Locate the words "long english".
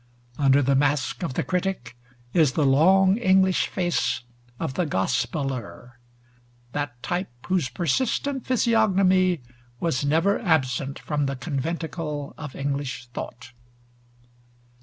2.65-3.67